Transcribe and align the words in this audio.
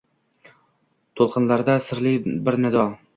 To’lqinlarda 1.21 1.75
sirli 1.89 2.15
bir 2.49 2.59
nido 2.65 2.87